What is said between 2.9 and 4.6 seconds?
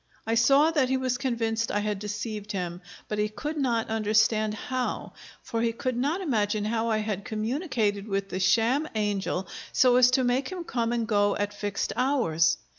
but he could not understand